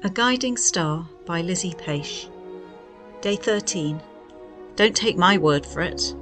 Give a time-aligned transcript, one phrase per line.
[0.00, 2.30] A Guiding Star by Lizzie Paish.
[3.20, 4.00] Day 13.
[4.76, 6.14] Don't take my word for it.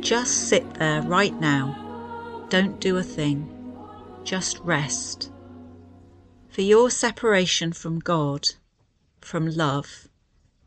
[0.00, 2.44] Just sit there right now.
[2.50, 3.48] Don't do a thing.
[4.24, 5.32] Just rest.
[6.50, 8.46] For your separation from God,
[9.22, 10.08] from love,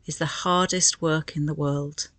[0.04, 2.10] is the hardest work in the world.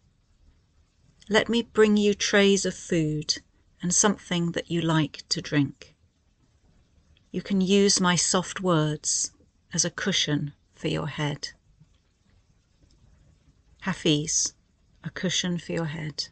[1.28, 3.40] Let me bring you trays of food
[3.82, 5.98] and something that you like to drink.
[7.32, 9.32] You can use my soft words
[9.74, 11.50] as a cushion for your head.
[13.82, 14.54] Hafiz,
[15.04, 16.30] a cushion for your head.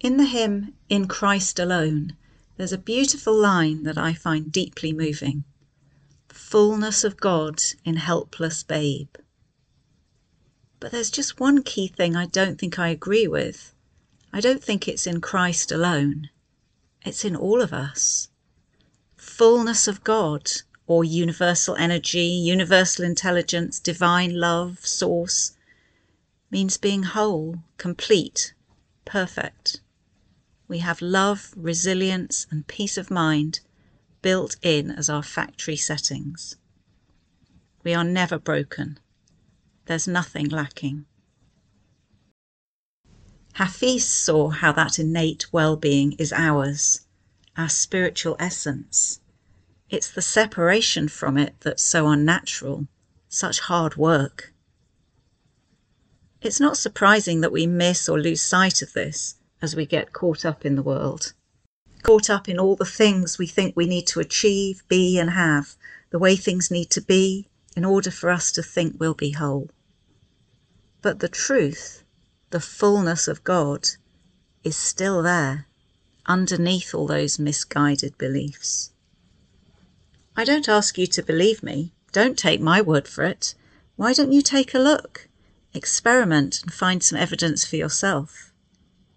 [0.00, 2.16] In the hymn In Christ Alone,
[2.56, 5.44] there's a beautiful line that I find deeply moving
[6.36, 9.14] fullness of God in helpless babe.
[10.78, 13.74] But there's just one key thing I don't think I agree with.
[14.32, 16.30] I don't think it's in Christ alone.
[17.06, 18.30] It's in all of us.
[19.16, 20.50] Fullness of God,
[20.88, 25.52] or universal energy, universal intelligence, divine love, source,
[26.50, 28.54] means being whole, complete,
[29.04, 29.80] perfect.
[30.66, 33.60] We have love, resilience, and peace of mind
[34.20, 36.56] built in as our factory settings.
[37.84, 38.98] We are never broken.
[39.84, 41.06] There's nothing lacking.
[43.56, 47.06] Hafiz saw how that innate well being is ours,
[47.56, 49.20] our spiritual essence.
[49.88, 52.86] It's the separation from it that's so unnatural,
[53.30, 54.52] such hard work.
[56.42, 60.44] It's not surprising that we miss or lose sight of this as we get caught
[60.44, 61.32] up in the world,
[62.02, 65.76] caught up in all the things we think we need to achieve, be, and have,
[66.10, 69.70] the way things need to be in order for us to think we'll be whole.
[71.00, 72.02] But the truth
[72.56, 73.86] the fullness of God
[74.64, 75.66] is still there
[76.24, 78.92] underneath all those misguided beliefs.
[80.34, 81.92] I don't ask you to believe me.
[82.12, 83.54] Don't take my word for it.
[83.96, 85.28] Why don't you take a look?
[85.74, 88.54] Experiment and find some evidence for yourself.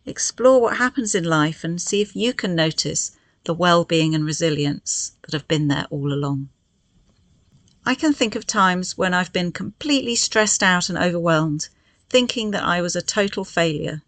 [0.05, 3.13] Explore what happens in life and see if you can notice
[3.45, 6.49] the well being and resilience that have been there all along.
[7.85, 11.69] I can think of times when I've been completely stressed out and overwhelmed
[12.09, 14.01] thinking that I was a total failure.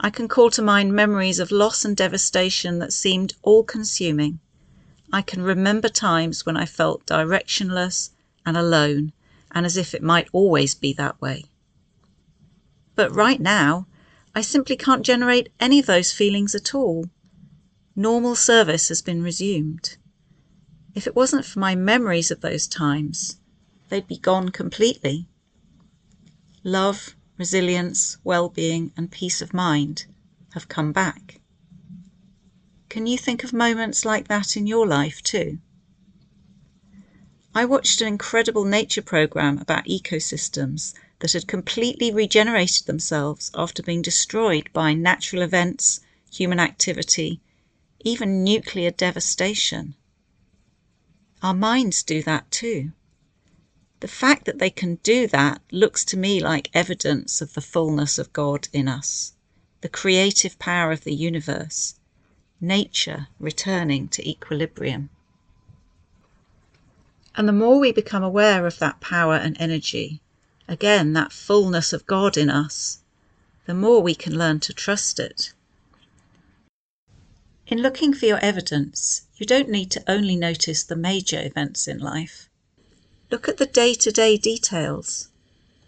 [0.00, 4.40] I can call to mind memories of loss and devastation that seemed all consuming.
[5.12, 8.10] I can remember times when I felt directionless
[8.46, 9.12] and alone,
[9.50, 11.44] and as if it might always be that way.
[12.94, 13.86] But right now,
[14.34, 17.06] I simply can't generate any of those feelings at all.
[17.96, 19.96] Normal service has been resumed.
[20.94, 23.38] If it wasn't for my memories of those times,
[23.88, 25.26] they'd be gone completely.
[26.62, 30.06] Love, resilience, well being, and peace of mind
[30.54, 31.40] have come back.
[32.88, 35.58] Can you think of moments like that in your life too?
[37.54, 44.02] I watched an incredible nature program about ecosystems that had completely regenerated themselves after being
[44.02, 46.00] destroyed by natural events,
[46.30, 47.40] human activity,
[48.00, 49.94] even nuclear devastation.
[51.42, 52.92] Our minds do that too.
[54.00, 58.16] The fact that they can do that looks to me like evidence of the fullness
[58.16, 59.32] of God in us,
[59.80, 61.96] the creative power of the universe,
[62.60, 65.10] nature returning to equilibrium.
[67.34, 70.20] And the more we become aware of that power and energy,
[70.68, 72.98] again, that fullness of God in us,
[73.66, 75.52] the more we can learn to trust it.
[77.66, 81.98] In looking for your evidence, you don't need to only notice the major events in
[81.98, 82.47] life.
[83.30, 85.28] Look at the day to day details.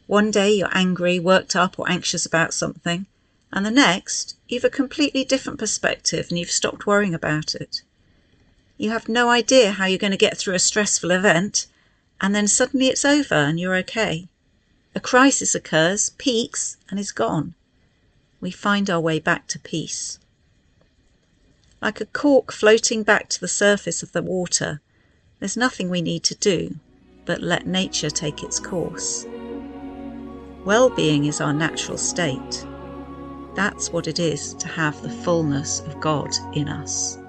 [0.06, 3.06] One day you're angry, worked up, or anxious about something,
[3.50, 7.80] and the next you've a completely different perspective and you've stopped worrying about it.
[8.76, 11.66] You have no idea how you're going to get through a stressful event,
[12.20, 14.28] and then suddenly it's over and you're okay.
[14.94, 17.54] A crisis occurs, peaks, and is gone.
[18.42, 20.18] We find our way back to peace.
[21.80, 24.82] Like a cork floating back to the surface of the water,
[25.38, 26.76] there's nothing we need to do
[27.30, 29.24] but let nature take its course.
[30.64, 32.66] Well being is our natural state.
[33.54, 37.19] That's what it is to have the fullness of God in us.